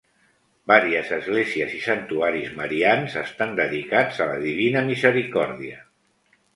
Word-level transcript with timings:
Vàries 0.69 1.11
esglésies 1.17 1.75
i 1.81 1.83
santuaris 1.83 2.57
marians 2.63 3.21
estan 3.23 3.55
dedicats 3.63 4.27
a 4.27 4.31
la 4.35 4.43
Divina 4.49 4.87
Misericòrdia. 4.93 5.83